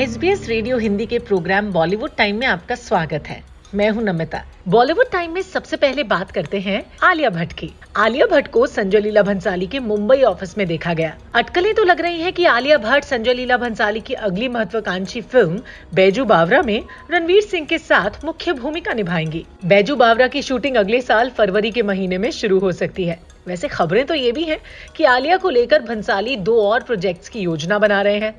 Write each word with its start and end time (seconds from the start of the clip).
S 0.00 0.16
B 0.16 0.28
S 0.28 0.46
radio 0.48 0.76
Hindi 0.78 1.06
के 1.06 1.18
programme 1.18 1.70
Bollywood 1.72 2.10
time 2.16 2.36
में 2.36 2.46
आपका 2.46 2.74
स्वागत 2.74 3.26
है। 3.28 3.42
मैं 3.74 3.88
हूँ 3.90 4.02
नमिता। 4.02 4.42
बॉलीवुड 4.68 5.10
टाइम 5.12 5.32
में 5.32 5.40
सबसे 5.42 5.76
पहले 5.76 6.02
बात 6.02 6.30
करते 6.30 6.60
हैं 6.60 6.82
आलिया 7.02 7.30
भट्ट 7.30 7.52
की। 7.52 7.70
आलिया 7.96 8.26
भट्ट 8.26 8.48
को 8.48 8.66
संजय 8.66 9.00
लीला 9.00 9.22
भंसाली 9.22 9.66
के 9.66 9.80
मुंबई 9.80 10.22
ऑफ़िस 10.22 10.56
में 10.58 10.66
देखा 10.66 10.94
गया। 10.94 11.12
अटकलें 11.34 11.72
तो 11.74 11.84
लग 11.84 12.00
रही 12.00 12.20
हैं 12.20 12.32
कि 12.32 12.44
आलिया 12.44 12.78
भट्ट 12.78 13.04
संजय 13.04 13.34
लीला 13.34 13.56
भंसाली 13.56 14.00
की 14.00 14.14
अगली 14.14 14.48
महत्वाकांक्षी 14.48 15.20
फ़िल्म 15.22 15.60
बैजू 15.94 16.24
बावरा 16.24 16.62
में 16.62 16.82
रणवीर 17.10 17.42
सिंह 17.42 17.66
के 17.66 17.78
साथ 17.78 18.24
मुख्य 18.24 18.52
भूमिका 18.52 18.92
निभाएँगी। 18.92 19.44
बैजू 19.64 19.96
बावरा 19.96 20.28
की 20.28 20.42
शूटिंग 20.42 20.76
अगले 20.76 21.00
साल 21.00 21.30
फरवरी 21.30 21.70
के 21.70 21.82
महीने 21.82 22.18
में 22.18 22.30
शुरू 22.32 22.58
हो 22.58 22.72
सकती 22.72 23.04
है। 23.04 23.20
वैसे 23.48 23.68
खबरें 23.68 24.04
तो 24.06 24.14
ये 24.14 24.32
भी 24.32 24.44
हैं 24.44 24.58
कि 24.96 25.04
आलिया 25.06 25.36
को 25.36 25.50
लेकर 25.50 25.82
भंसाली 25.82 26.36
दो 26.38 26.60
और 26.62 26.82
प्रोजेक्ट्स 26.82 27.28
की 27.28 27.40
योजना 27.40 27.78
बना 27.78 28.00
रहे 28.02 28.18
हैं। 28.18 28.36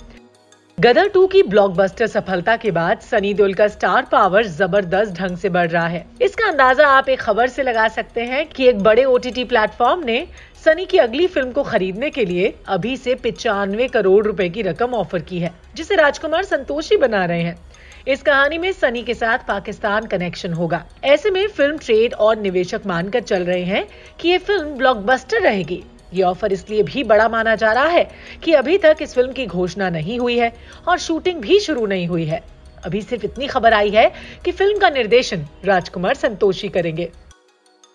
गदर 0.78 1.08
टू 1.08 1.26
की 1.28 1.42
ब्लॉकबस्टर 1.44 2.08
सफलता 2.08 2.56
के 2.58 2.70
बाद 2.72 3.00
सनी 3.00 3.34
देओल 3.34 3.54
का 3.54 3.68
स्टार 3.68 4.06
पावर 4.12 4.46
ज़बरदस्त 4.46 5.14
ढंग 5.14 5.38
से 5.38 5.50
बढ़ 5.50 5.70
रहा 5.70 5.88
है। 5.88 6.06
इसका 6.22 6.48
अंदाज़ा 6.48 6.88
आप 6.90 7.10
एक 7.10 7.20
खबर 7.20 7.48
से 7.48 7.64
लगा 7.64 7.88
सकते 7.88 8.22
हैं 8.22 8.46
कि 8.48 8.68
एक 8.68 8.80
बड़े 8.80 9.04
ओटीटी 9.06 9.44
प्लेटफॉर्म 9.44 10.04
ने 10.06 10.26
सनी 10.66 10.86
की 10.86 10.98
अगली 10.98 11.28
फ़िल्म 11.28 11.52
को 11.52 11.64
खरीदने 11.64 12.10
के 12.10 12.26
लिए 12.26 12.54
अभी 12.68 12.96
से 12.98 13.16
पिचानवे 13.18 13.88
करोड़ 13.88 14.26
रुपए 14.26 14.50
की 14.50 14.62
रकम 14.62 14.94
ऑफ़र 14.96 15.20
की 15.22 15.40
है, 15.40 15.54
जिसे 15.76 15.96
राजकुमार 15.96 16.44
संतोषी 16.46 16.98
बना 16.98 17.26
रहे 17.26 17.42
हैं। 17.42 17.58
इस 18.08 18.22
कहानी 18.22 18.58
में 18.58 18.72
सनी 18.72 19.04
के 19.04 19.14
साथ 19.14 19.48
पाकिस्तान 19.48 20.06
कनेक्शन 20.08 20.54
होगा। 20.54 20.84
ऐसे 21.06 21.32
में 21.32 21.48
फ़िल्म 21.48 21.78
ट्रेड 21.78 22.14
और 22.16 22.40
निवेशक 22.40 22.86
मानकर 22.88 23.22
चल 23.22 23.44
रहे 23.44 23.64
हैं 23.64 23.88
कि 24.20 24.30
ये 24.30 24.38
फ़िल्म 24.40 24.78
ब्लॉकबस्टर 24.78 25.42
रहेगी। 25.42 25.84
ये 26.14 26.24
ऑफ़र 26.24 26.54
इसलिए 26.54 26.84
भी 26.84 27.04
बड़ा 27.04 27.28
माना 27.30 27.56
जा 27.56 27.72
रहा 27.74 27.88
है 27.88 28.08
कि 28.44 28.54
अभी 28.54 28.78
तक 28.78 28.98
इस 29.02 29.14
फ़िल्म 29.16 29.32
की 29.32 29.46
घोषणा 29.46 29.90
नहीं 29.90 30.20
हुई 30.20 30.38
है 30.38 30.54
और 30.88 30.98
शूटिंग 31.00 31.42
भी 31.42 31.60
शुरू 31.60 31.86
नहीं 31.86 32.08
हुई 32.08 32.26
है। 32.26 32.44
अभी 32.86 33.02
सिर्फ़ 33.02 33.26
इतनी 33.26 33.48
खबर 33.48 33.74
आई 33.74 33.90
है 33.90 34.12
कि 34.46 34.52
फ़िल्म 34.52 34.80
का 34.80 34.90
निर्देशन 34.90 35.46
राजकुमार 35.66 36.14
संतोषी 36.16 36.70
करेंगे। 36.70 37.10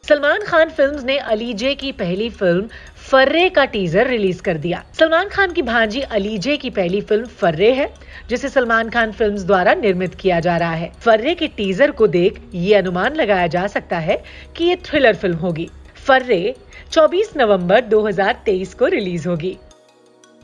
सलमान 0.04 0.42
खान 0.42 0.68
फिल्म्स 0.70 1.04
ने 1.04 1.16
अलीजे 1.18 1.74
की 1.74 1.90
पहली 1.92 2.28
फ़िल्म 2.30 2.68
फर्रे 3.10 3.48
का 3.48 3.64
टीजर 3.64 4.06
रिलीज़ 4.06 4.42
कर 4.42 4.58
दिया। 4.58 4.82
सलमान 4.98 5.28
खान 5.28 5.52
की 5.52 5.62
भांजी 5.62 6.00
अलीजे 6.00 6.56
की 6.56 6.70
पहली 6.70 7.00
फ़िल्म 7.00 7.26
फर्रे 7.40 7.72
है, 7.72 7.88
जिसे 8.28 8.48
सलमान 8.48 8.90
खान 8.90 9.12
फिल्म्स 9.12 9.42
द्वारा 9.42 9.74
निर्मित 9.74 10.14
किया 10.14 10.38
जा 10.40 10.56
रहा 10.56 10.74
है। 10.74 10.90
फर्रे 11.00 11.34
के 11.34 11.48
टीजर 11.48 11.90
को 11.90 12.06
देख 12.08 12.40
ये 12.54 12.74
अनुमान 12.74 13.14
लगाया 13.14 13.46
जा 13.46 13.66
सकता 13.66 13.98
है 13.98 14.22
कि 14.56 14.64
ये 14.64 14.76
थ्रिलर 14.84 15.16
फ़िल्म 15.16 15.36
होगी। 15.36 15.68
फर्रे 16.06 16.54
24 16.92 17.30
नवंबर 17.36 17.80
2023 17.80 18.74
को 18.74 18.86
रिलीज़ 18.86 19.28
होगी। 19.28 19.56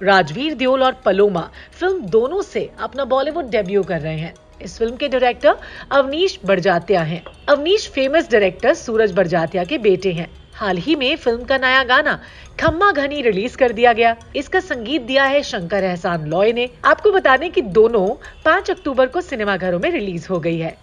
राजवीर 0.03 0.55
दियोल 0.55 0.83
और 0.83 0.93
पलोमा 1.05 1.51
फ़िल्म 1.81 2.01
दोनों 2.01 2.43
से 2.43 2.71
अपना 2.81 3.05
बॉलीवुड 3.05 3.51
डेब्यू 3.51 3.83
कर 3.83 4.01
रहे 4.01 4.19
हैं। 4.19 4.35
इस 4.63 4.79
फ़िल्म 4.79 4.97
के 4.97 5.09
डायरेक्टर 5.09 5.57
अवनीश 5.91 6.39
बड़जात्या 6.45 7.03
हैं। 7.03 7.25
अवनीश 7.49 7.89
फ़ेमस 7.89 8.31
डायरेक्टर 8.31 8.75
सूरज 8.75 9.13
बड़जात्या 9.13 9.65
के 9.65 9.79
बेटे 9.79 10.13
हैं। 10.13 10.29
हाल 10.55 10.77
ही 10.77 10.97
में 10.97 11.17
फ़िल्म 11.17 11.45
का 11.45 11.59
नया 11.59 11.85
गाना, 11.85 12.19
खम्मा 12.61 12.91
घनी, 12.93 13.23
रिलीज़ 13.23 13.57
कर 13.57 13.73
दिया 13.73 13.93
गया। 13.93 14.17
इसका 14.37 14.61
संगीत 14.61 15.03
दिया 15.03 15.25
है 15.25 15.43
शंकर 15.43 15.85
एहसान 15.85 16.27
लॉय 16.27 16.53
ने। 16.53 16.69
आपको 16.85 17.13
बता 17.13 17.37
दें 17.37 17.51
कि 17.53 17.61
दोनों 17.61 18.09
5 18.45 18.71
अक्टूबर 18.71 19.07
को 19.07 19.21
सिनेमाघरों 19.21 19.79
में 19.79 19.91
रिलीज़ 19.91 20.29
हो 20.29 20.41
गई 20.41 20.59
है। 20.59 20.77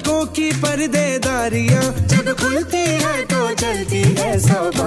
पलकों 0.00 0.24
की 0.26 0.50
पर्देदारियाँ। 0.60 1.82
जब 2.08 2.32
खुलती 2.40 2.76
है 2.76 3.22
तो 3.24 3.54
चलती 3.54 4.02
है 4.18 4.38
सब 4.40 4.78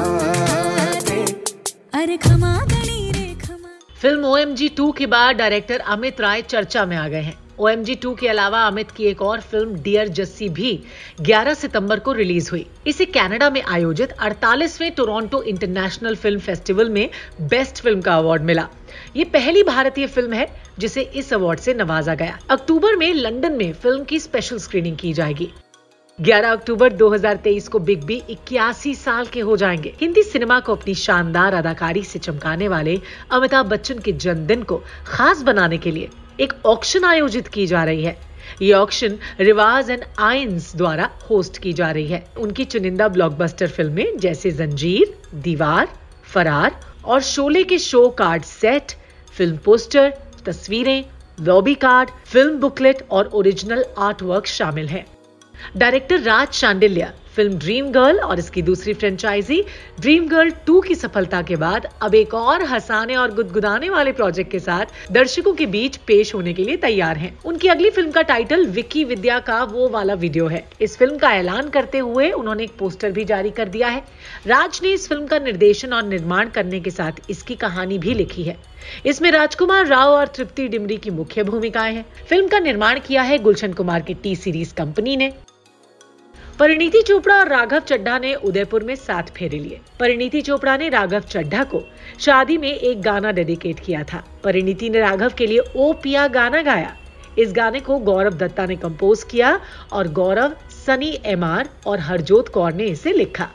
अरे 1.94 2.18
खमा 2.18 2.54
रे 2.74 3.28
खमा 3.42 3.70
film 4.02 4.26
O 4.26 4.38
M 4.38 4.56
G 4.56 4.70
two 4.70 4.92
के 4.92 5.06
बाद 5.08 5.36
डायरेक्टर 5.36 5.80
अमित 5.96 6.22
राय 6.22 6.42
चर्चा 6.44 6.86
में 6.86 6.98
आ 6.98 7.08
गए 7.08 7.22
हैं। 7.22 7.38
ओ 7.60 7.68
एम 7.70 7.84
जी 7.84 7.96
टू 7.96 8.14
के 8.16 8.28
अलावा 8.28 8.62
अमित 8.62 8.92
की 8.92 9.04
एक 9.04 9.22
और 9.22 9.42
फ़िल्म 9.42 9.76
डियर 9.76 10.08
जस्सी 10.08 10.50
भी 10.50 10.84
11 11.22 11.54
सितंबर 11.54 12.00
को 12.00 12.12
रिलीज़ 12.12 12.52
हुई। 12.52 12.66
इसे 12.88 13.06
कनाडा 13.06 13.50
में 13.50 13.64
आयोजित 13.64 14.12
48वें 14.12 14.92
टोरंटो 14.92 15.42
इंटरनेशनल 15.44 16.16
फ़िल्म 16.16 16.40
फेस्टिवल 16.40 16.90
में 16.90 17.10
बेस्ट 17.42 17.82
फ़िल्म 17.82 18.02
का 18.02 18.16
अवार्ड 18.16 18.42
मिला। 18.42 18.68
ये 19.16 19.24
पहली 19.24 19.64
भारतीय 19.64 20.08
फ़िल्म 20.08 20.34
है, 20.34 20.48
जिसे 20.80 21.02
इस 21.02 21.34
अवार्ड 21.34 21.60
से 21.60 21.74
नवाजा 21.74 22.16
गया। 22.16 22.40
अक्टूबर 22.50 22.96
में 22.96 23.14
लंदन 23.14 23.52
में 23.52 23.74
फ़िल्म 23.74 24.04
की 24.04 24.20
स्पेशल 24.20 24.58
स्क्रीनिंग 24.58 24.98
की 24.98 25.14
जाएगी। 25.14 25.52
11 26.22 26.52
अक्टूबर 26.52 26.94
2023 26.94 27.68
को 27.68 27.80
बिग 27.80 28.04
बी 28.04 28.22
इक्यासी 28.30 28.96
साल 28.96 29.26
के 29.26 29.40
हो 29.40 29.58
जाएँगे। 29.58 29.94
हिंदी 30.02 30.24
सिनेमा 30.24 30.60
को 30.60 30.76
अपनी 30.76 30.96
शानदार 30.96 31.54
अदाकारी 31.54 32.04
से 32.04 32.20
चमकाने 32.20 32.68
वाले 32.68 33.00
अमिताभ 33.32 33.66
बच्चन 33.66 34.00
के 34.00 34.12
जन्मदिन 34.12 34.64
को 34.64 34.84
खास 35.08 35.42
बनाने 35.42 35.78
के 35.78 35.92
लिए 35.92 36.10
एक 36.40 36.54
ऑक्शन 36.66 37.04
आयोजित 37.06 37.48
की 37.48 37.66
जा 37.68 37.84
रही 37.84 38.04
है। 38.04 38.18
ये 38.62 38.72
ऑक्शन 38.74 39.18
रिवाज 39.40 39.90
एंड 39.90 40.04
आइंस 40.20 40.76
द्वारा 40.76 41.10
होस्ट 41.30 41.58
की 41.58 41.74
जा 41.74 41.90
रही 41.92 42.08
है। 42.08 42.24
उनकी 42.38 42.66
चुनिंदा 42.66 43.08
ब्लॉकबस्टर 43.08 43.68
फ़िल्में 43.68 44.18
जैसे 44.18 44.52
जंजीर, 44.52 45.14
दीवार, 45.36 45.88
फरार 46.28 46.80
और 47.06 47.22
शोले 47.22 47.64
के 47.64 47.78
show 47.80 48.08
card 48.10 48.44
set 48.44 48.92
film 49.36 49.58
poster 49.58 50.14
तस्वीरें 50.46 51.04
लॉबी 51.42 51.76
कार्ड 51.76 52.10
फ़िल्म 52.26 52.60
बुकलेट 52.60 53.08
और 53.12 53.30
ओरिजिनल 53.34 53.86
आर्ट 53.98 54.22
वर्क 54.24 54.46
शामिल 54.48 54.88
हैं। 54.88 55.06
Director 55.78 56.20
Raj 56.22 56.52
Shandilya 56.54 57.12
film 57.36 57.58
dream 57.58 57.90
girl 57.92 58.20
और 58.20 58.40
इसकी 58.40 58.62
दूसरी 58.62 58.94
फ्रेंचाइजी 58.94 59.62
ड्रीम 60.00 60.28
गर्ल 60.28 60.50
टू 60.66 60.80
की 60.82 60.96
सफलता 60.96 61.42
के 61.42 61.56
बाद 61.56 61.88
अब 62.02 62.16
एक 62.16 62.34
और 62.34 62.64
हंसाने 62.66 63.16
और 63.16 63.34
गुदगुदाने 63.34 63.90
वाले 63.90 64.12
प्रोजेक्ट 64.12 64.52
के 64.52 64.60
साथ 64.60 65.12
दर्शकों 65.12 65.54
के 65.54 65.66
बीच 65.68 65.98
पेश 66.08 66.34
होने 66.36 66.54
के 66.54 66.64
लिए 66.64 66.78
तैयार 66.78 67.18
हैं। 67.18 67.38
उनकी 67.46 67.68
अगली 67.68 67.90
फ़िल्म 67.90 68.12
का 68.12 68.22
टाइटल 68.24 68.66
विक्की 68.68 69.04
विद्या 69.04 69.40
का 69.42 69.64
वो 69.64 69.88
वाला 69.90 70.14
वीडियो 70.16 70.48
है। 70.48 70.64
इस 70.82 70.98
फ़िल्म 70.98 71.18
का 71.18 71.32
ऐलान 71.34 71.70
करते 71.70 71.98
हुए 72.00 72.30
उन्होंने 72.32 72.64
एक 72.64 72.78
पोस्टर 72.80 73.12
भी 73.12 73.26
जारी 73.26 73.50
कर 73.52 73.70
दिया 73.70 73.88
है। 73.88 74.04
राज 74.48 74.80
ने 74.84 74.90
इस 74.90 75.08
फ़िल्म 75.10 75.28
का 75.28 75.40
निर्देशन 75.40 75.94
और 75.94 76.04
निर्माण 76.04 76.50
करने 76.50 76.80
के 76.80 76.92
साथ 76.92 77.30
इसकी 77.30 77.56
कहानी 77.56 77.98
भी 77.98 78.14
लिखी 78.14 78.44
है। 78.44 78.58
इसमें 79.06 79.30
राजकुमार 79.32 79.86
राव 79.86 80.12
और 80.12 80.28
तृप्ति 80.28 80.68
डिमरी 80.68 80.98
की 80.98 81.10
मुख्य 81.12 81.44
भूमिकाएँ 81.44 81.96
हैं। 81.96 82.06
फ़िल्म 82.30 82.48
का 82.48 82.60
निर्माण 82.60 83.00
किया 83.00 83.22
है 83.22 83.38
गुलशन 83.40 83.74
कुमार 83.74 84.02
की 84.02 84.14
टी 84.14 84.36
सीरीज़ 84.36 84.74
कंपनी 84.74 85.18
ने। 85.18 85.32
परिणीति 86.60 87.02
चोपड़ा 87.02 87.36
और 87.36 87.48
राघव 87.48 87.80
चड्ढा 87.80 88.18
ने 88.20 88.34
उदयपुर 88.36 88.84
में 88.84 88.96
साथ 88.96 89.24
फेरे 89.24 89.60
लिए। 89.60 89.80
परिणीति 90.00 90.42
चोपड़ा 90.42 90.76
ने 90.78 90.90
राघव 90.90 91.20
चड्ढा 91.20 91.64
को 91.64 91.84
शादी 92.20 92.58
में 92.58 92.72
एक 92.74 93.02
गाना 93.02 93.32
डेडिकेट 93.32 93.80
किया 93.80 94.04
था। 94.04 94.24
परिणीति 94.44 94.90
ने 94.90 95.00
राघव 95.00 95.34
के 95.38 95.48
लिए 95.48 95.60
ओ 95.76 95.92
पिया 95.94 96.28
गाना 96.28 96.62
गाया। 96.62 96.96
इस 97.40 97.54
गाने 97.54 97.80
को 97.80 97.98
गौरव 98.00 98.34
दत्ता 98.34 98.66
ने 98.66 98.76
कंपोज 98.76 99.24
किया 99.24 99.60
और 99.94 100.08
गौरव, 100.08 100.56
सनी 100.86 101.18
एमआर 101.26 101.70
और 101.88 102.00
हरजोत 102.00 102.50
कौर 102.50 102.74
ने 102.74 102.84
इसे 102.84 103.14
लिखा। 103.14 103.50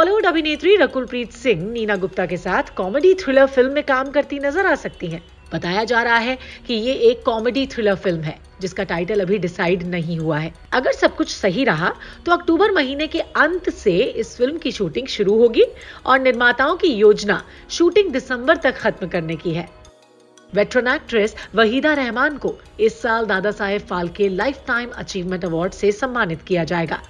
बॉलीवुड 0.00 0.26
अभिनेत्री 0.26 0.74
रकुलप्रीत 0.76 1.32
सिंह 1.32 1.62
नीना 1.62 1.94
गुप्ता 1.96 2.24
के 2.26 2.36
साथ 2.36 2.74
कॉमेडी 2.76 3.12
थ्रिलर 3.14 3.46
फ़िल्म 3.46 3.72
में 3.72 3.82
काम 3.84 4.10
करती 4.10 4.38
नज़र 4.38 4.66
आ 4.66 4.74
सकती 4.74 5.06
हैं। 5.06 5.20
बताया 5.52 5.82
जा 5.84 6.02
रहा 6.02 6.18
है 6.18 6.36
कि 6.66 6.74
ये 6.74 6.92
एक 7.10 7.22
कॉमेडी 7.24 7.66
थ्रिलर 7.66 7.94
फ़िल्म 7.96 8.22
है, 8.22 8.36
जिसका 8.60 8.84
टाइटल 8.84 9.20
अभी 9.20 9.38
डिसाइड 9.38 9.82
नहीं 9.86 10.18
हुआ 10.18 10.38
है। 10.38 10.52
अगर 10.72 10.92
सब 10.92 11.16
कुछ 11.16 11.34
सही 11.34 11.64
रहा 11.64 11.92
तो 12.26 12.32
अक्टूबर 12.32 12.72
महीने 12.72 13.06
के 13.06 13.20
अंत 13.20 13.70
से 13.72 13.96
इस 13.96 14.36
फ़िल्म 14.36 14.58
की 14.58 14.72
शूटिंग 14.72 15.06
शुरू 15.08 15.36
होगी 15.38 15.66
और 16.06 16.20
निर्माताओं 16.20 16.76
की 16.76 16.94
योजना 16.94 17.42
शूटिंग 17.70 18.12
दिसंबर 18.12 18.56
तक 18.56 18.78
खत्म 18.78 19.08
करने 19.08 19.36
की 19.36 19.54
है। 19.54 19.68
वेटरन 20.54 20.88
एक्ट्रेस 20.88 21.36
वहीदा 21.54 21.94
रहमान 21.94 22.38
को 22.38 22.58
इस 22.80 23.00
साल 23.02 23.26
Dada 23.26 23.50
Saheb 23.52 23.86
Phalke 23.86 24.28
lifetime 24.66 24.90
achievement 24.96 25.44
award 25.44 25.72
से 25.72 25.92
सम्मानित 25.94 26.42
किया 26.42 26.64
जाएगा। 26.64 27.02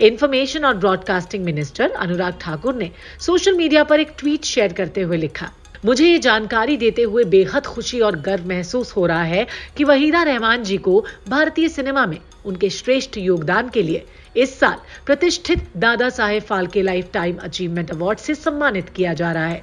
इंफॉर्मेशन 0.00 0.64
और 0.64 0.76
ब्रॉडकास्टिंग 0.76 1.44
मिनिस्टर 1.44 1.90
अनुराग 1.90 2.38
ठाकुर 2.40 2.74
ने 2.74 2.90
सोशल 3.20 3.56
मीडिया 3.56 3.84
पर 3.84 4.00
एक 4.00 4.12
ट्वीट 4.18 4.44
शेयर 4.44 4.72
करते 4.72 5.02
हुए 5.02 5.16
लिखा। 5.16 5.50
मुझे 5.84 6.06
ये 6.06 6.18
जानकारी 6.18 6.76
देते 6.76 7.02
हुए 7.02 7.24
बेहद 7.24 7.66
खुशी 7.66 8.00
और 8.00 8.16
गर्व 8.16 8.46
महसूस 8.48 8.92
हो 8.96 9.06
रहा 9.06 9.22
है 9.22 9.46
कि 9.76 9.84
वहीदा 9.84 10.22
रहमान 10.22 10.62
जी 10.64 10.76
को 10.78 11.04
भारतीय 11.28 11.68
सिनेमा 11.68 12.06
में 12.06 12.18
उनके 12.46 12.70
श्रेष्ठ 12.70 13.18
योगदान 13.18 13.68
के 13.68 13.82
लिए 13.82 14.04
इस 14.36 14.58
साल 14.60 14.76
प्रतिष्ठित 15.06 15.68
Dada 15.76 16.08
Saheb 16.10 16.42
Phalke 16.42 16.82
lifetime 17.12 17.36
achievement 17.36 17.90
award 17.90 18.18
से 18.18 18.34
सम्मानित 18.34 18.88
किया 18.88 19.12
जा 19.14 19.32
रहा 19.32 19.46
है। 19.46 19.62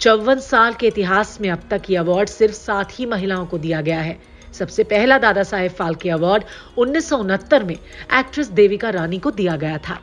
चौवन 0.00 0.40
साल 0.40 0.74
के 0.74 0.86
इतिहास 0.86 1.38
में 1.40 1.50
अब 1.50 1.68
तक 1.70 1.90
ये 1.90 1.96
अवार्ड 1.96 2.28
सिर्फ़ 2.28 2.54
सात 2.54 2.98
ही 2.98 3.06
महिलाओं 3.06 3.46
को 3.46 3.58
दिया 3.58 3.80
गया 3.80 4.00
है। 4.00 4.18
सबसे 4.58 4.84
पहला 4.84 5.18
दादा 5.18 5.42
साहेब 5.42 5.72
फाल्के 5.72 6.10
अवार्ड 6.10 6.44
उन्नीस 6.78 7.08
सौ 7.08 7.16
उनहत्तर 7.18 7.64
में 7.64 7.74
एक्ट्रेस 7.74 8.48
देविका 8.52 8.90
रानी 8.90 9.18
को 9.18 9.30
दिया 9.30 9.56
गया 9.56 9.78
था। 9.78 9.98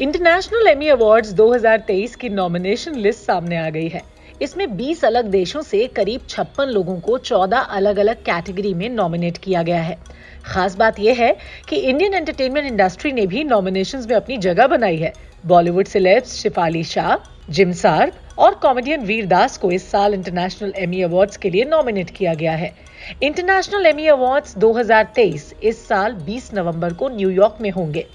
इंटरनेशनल 0.00 0.66
एमी 0.66 0.88
अवार्ड्स 0.88 1.32
2023 1.34 2.14
की 2.16 2.28
नॉमिनेशन 2.28 2.94
लिस्ट 2.98 3.24
सामने 3.24 3.56
आ 3.56 3.68
गई 3.70 3.88
है। 3.88 4.02
इसमें 4.42 4.66
20 4.76 5.04
अलग 5.04 5.24
देशों 5.24 5.62
से 5.62 5.86
करीब 5.86 6.26
छप्पन 6.28 6.68
लोगों 6.68 6.98
को 7.00 7.18
14 7.18 7.60
अलग 7.76 7.98
अलग 7.98 8.22
कैटेगरी 8.22 8.72
में 8.74 8.88
नॉमिनेट 8.88 9.38
किया 9.38 9.62
गया 9.62 9.80
है। 9.82 9.96
खास 10.44 10.74
बात 10.76 10.98
यह 10.98 11.22
है 11.22 11.36
कि 11.68 11.76
इंडियन 11.76 12.14
एंटरटेनमेंट 12.14 12.66
इंडस्ट्री 12.66 13.12
ने 13.12 13.26
भी 13.26 13.44
नॉमिनेशंस 13.44 14.06
में 14.06 14.14
अपनी 14.16 14.38
जगह 14.38 14.66
बनाई 14.66 14.96
है। 14.96 15.12
बॉलीवुड 15.46 15.86
सिलेब्स 15.86 16.34
शिफाली 16.34 16.84
शाह 16.84 17.16
जिम 17.50 17.72
सार्ब 17.72 18.12
और 18.38 18.54
कॉमेडियन 18.54 19.04
वीर 19.04 19.26
दास 19.26 19.56
को 19.58 19.70
इस 19.70 19.90
साल 19.90 20.14
इंटरनेशनल 20.14 20.72
एमी 20.76 21.02
अवार्ड्स 21.02 21.36
के 21.36 21.50
लिए 21.50 21.64
नॉमिनेट 21.64 22.10
किया 22.10 22.34
गया 22.34 22.52
है। 22.52 22.72
इंटरनेशनल 23.22 23.86
एमी 23.86 24.06
अवार्ड्स 24.06 24.56
2023 24.58 25.52
इस 25.62 25.86
साल 25.88 26.12
20 26.26 26.52
नवंबर 26.54 26.92
को 26.92 27.08
न्यूयॉर्क 27.08 27.58
में 27.60 27.70
होंगे। 27.70 28.06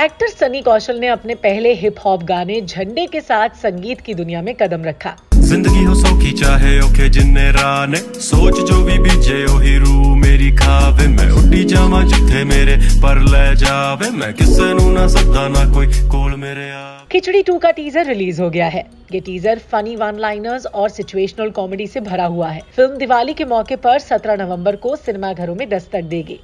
एक्टर 0.00 0.28
सनी 0.28 0.60
कौशल 0.62 0.98
ने 0.98 1.08
अपने 1.08 1.34
पहले 1.36 1.72
हिप 1.74 1.94
हॉप 2.04 2.22
गाने 2.24 2.60
झंडे 2.60 3.04
के 3.06 3.20
साथ 3.20 3.56
संगीत 3.56 4.00
की 4.00 4.14
दुनिया 4.14 4.40
में 4.42 4.54
कदम 4.60 4.84
रखा। 4.84 5.14
ज़िंदगी 5.34 5.82
हो 5.84 5.94
सौखी 5.94 6.30
चाहे 6.32 6.78
ओके 6.80 7.08
जिन्ने 7.08 7.50
राने 7.52 7.98
सोच 8.20 8.60
जो 8.70 8.80
भी 8.84 8.98
बीजे 8.98 9.44
ओ 9.44 9.58
रू 9.82 10.14
मेरी 10.16 10.50
खावे। 10.56 11.06
मैं 11.08 11.28
उड्डी 11.32 11.64
जावा 11.64 12.02
जिथे 12.04 12.44
मेरे 12.44 12.76
पर 13.02 13.20
ले 13.24 13.44
जावे। 13.56 14.10
मैं 14.12 14.32
किसे 14.34 14.72
नु 14.74 14.90
ना 14.92 15.06
सदा 15.08 15.46
ना 15.48 15.64
कोई 15.74 15.86
कोल 16.08 16.36
मेरे 16.36 16.70
आ 16.70 16.82
खिचड़ी 17.12 17.42
टू 17.42 17.58
का 17.58 17.70
टीजर 17.72 18.06
रिलीज़ 18.06 18.40
हो 18.42 18.48
गया 18.50 18.66
है। 18.68 18.84
ये 19.12 19.20
टीजर 19.20 19.58
फनी 19.72 19.96
वन 19.96 20.18
लाइनर्स 20.18 20.66
और 20.66 20.88
सिचुएशनल 20.90 21.50
कॉमेडी 21.50 21.86
से 21.86 22.00
भरा 22.00 22.26
हुआ 22.26 22.48
है। 22.48 22.62
फ़िल्म 22.76 22.96
दिवाली 22.98 23.34
के 23.34 23.44
मौके 23.44 23.76
पर 23.78 23.98
17 24.00 24.36
नवंबर 24.36 24.76
को 24.76 24.96
सिनेमाघरों 24.96 25.54
में 25.54 25.68
दस्तक 25.68 26.04
देगी। 26.14 26.38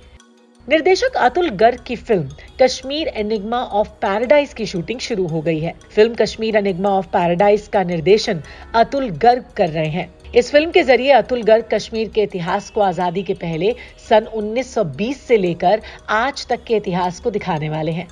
निर्देशक 0.69 1.15
अतुल 1.17 1.49
गर्ग 1.51 1.81
की 1.87 1.95
film 1.97 2.29
Kashmir 2.61 3.09
enigma 3.09 3.59
of 3.75 3.89
paradise 4.03 4.53
की 4.55 4.67
शूटिंग 4.67 4.99
शुरू 5.01 5.27
हो 5.27 5.41
गई 5.43 5.59
है। 5.61 5.73
Film 5.95 6.15
Kashmir 6.15 6.57
enigma 6.57 6.91
of 6.91 7.07
paradise 7.13 7.69
का 7.69 7.83
निर्देशन 7.85 8.43
अतुल 8.75 9.09
गर्ग 9.23 9.45
कर 9.57 9.69
रहे 9.69 9.89
हैं। 9.89 10.09
इस 10.35 10.51
फ़िल्म 10.51 10.71
के 10.71 10.83
ज़रिए 10.83 11.13
अतुल 11.13 11.43
गर्ग 11.43 11.69
कश्मीर 11.73 12.09
के 12.09 12.23
इतिहास 12.23 12.71
को 12.71 12.81
आज़ादी 12.81 13.23
के 13.23 13.35
पहले 13.37 13.75
सन 14.09 14.27
1920 14.27 15.27
से 15.27 15.37
लेकर 15.37 15.83
आज 16.11 16.47
तक 16.47 16.65
के 16.65 16.77
इतिहास 16.77 17.21
को 17.21 17.31
दिखाने 17.31 17.69
वाले 17.69 17.93
हैं। 17.93 18.09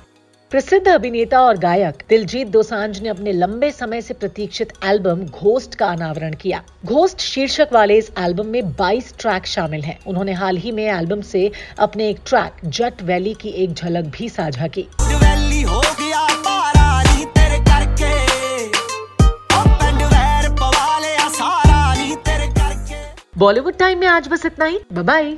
प्रसिद्ध 0.51 0.87
अभिनेता 0.87 1.39
और 1.41 1.57
गायक 1.57 2.03
दिलजीत 2.09 2.47
दोसांझ 2.47 2.99
ने 3.01 3.09
अपने 3.09 3.31
लंबे 3.31 3.71
समय 3.71 4.01
से 4.01 4.13
प्रतीक्षित 4.13 4.71
एल्बम 4.85 5.23
घोस्ट 5.23 5.75
का 5.75 5.87
अनावरण 5.87 6.33
किया। 6.33 6.61
घोस्ट 6.85 7.19
शीर्षक 7.19 7.69
वाले 7.73 7.97
इस 7.97 8.11
एल्बम 8.19 8.47
में 8.47 8.71
22 8.75 9.13
ट्रैक 9.19 9.45
शामिल 9.45 9.81
हैं। 9.81 9.97
उन्होंने 10.07 10.33
हाल 10.33 10.57
ही 10.57 10.71
में 10.71 10.83
एल्बम 10.85 11.21
से 11.21 11.51
अपने 11.79 12.09
एक 12.09 12.19
ट्रैक 12.25 12.65
जट 12.69 13.01
वैली 13.01 13.33
की 13.33 13.49
एक 13.63 13.73
झलक 13.73 14.05
भी 14.17 14.29
साझा 14.29 14.67
की। 14.67 14.87
बॉलीवुड 23.37 23.77
टाइम 23.77 23.99
में 23.99 24.07
आज 24.07 24.27
बस 24.27 24.45
इतना 24.45 24.65
ही। 24.65 24.79
बाय 24.93 25.37